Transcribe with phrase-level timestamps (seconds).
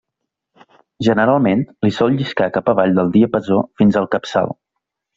[1.07, 4.55] Generalment, l'hi sol lliscar cap avall del diapasó, fins al capçal.